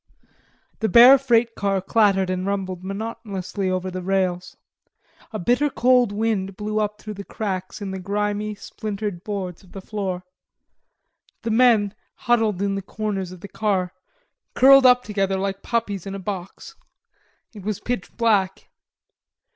[0.79, 4.57] The bare freight car clattered and rumbled monotonously over the rails.
[5.31, 9.73] A bitter cold wind blew up through the cracks in the grimy splintered boards of
[9.73, 10.23] the floor.
[11.43, 13.93] The men huddled in the corners of the car,
[14.55, 16.73] curled up together like puppies in a box.
[17.53, 18.71] It was pitch black.